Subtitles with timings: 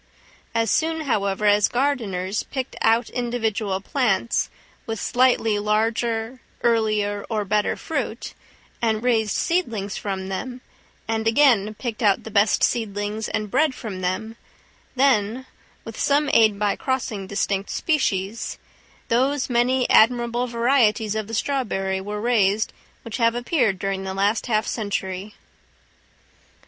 [0.55, 4.49] As soon, however, as gardeners picked out individual plants
[4.87, 8.33] with slightly larger, earlier, or better fruit,
[8.81, 10.61] and raised seedlings from them,
[11.07, 14.37] and again picked out the best seedlings and bred from them,
[14.95, 15.45] then
[15.85, 18.57] (with some aid by crossing distinct species)
[19.07, 22.73] those many admirable varieties of the strawberry were raised
[23.03, 25.35] which have appeared during the last half century.